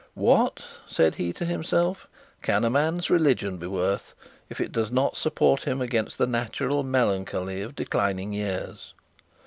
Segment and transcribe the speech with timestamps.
[0.15, 2.07] 'What,' said he to himself,
[2.41, 4.15] 'can a man's religion be worth,
[4.49, 8.95] if it does not support him against the natural melancholy of declining years?'